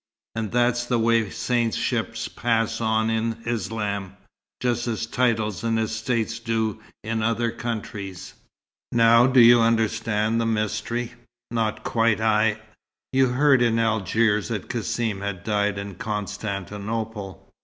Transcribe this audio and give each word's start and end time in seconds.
And 0.33 0.51
that's 0.51 0.87
the 0.87 0.97
way 0.97 1.29
saintships 1.29 2.27
pass 2.27 2.81
on 2.81 3.11
in 3.11 3.37
Islam, 3.45 4.17
just 4.59 4.87
as 4.87 5.05
titles 5.05 5.63
and 5.63 5.77
estates 5.77 6.39
do 6.39 6.81
in 7.03 7.21
other 7.21 7.51
countries. 7.51 8.33
Now 8.91 9.27
do 9.27 9.39
you 9.39 9.57
begin 9.57 9.61
to 9.61 9.67
understand 9.67 10.41
the 10.41 10.47
mystery?" 10.47 11.13
"Not 11.51 11.83
quite. 11.83 12.19
I" 12.19 12.59
"You 13.13 13.27
heard 13.27 13.61
in 13.61 13.77
Algiers 13.77 14.47
that 14.47 14.69
Cassim 14.69 15.21
had 15.21 15.43
died 15.43 15.77
in 15.77 15.93
Constantinople?" 15.93 17.47